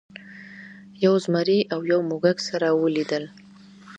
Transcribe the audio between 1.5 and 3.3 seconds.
او یو موږک سره ولیدل.